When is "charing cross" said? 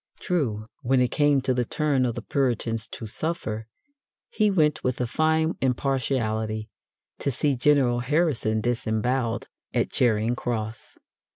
9.91-10.97